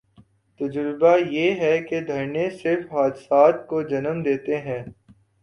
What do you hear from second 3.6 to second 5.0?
کو جنم دیتے ہیں۔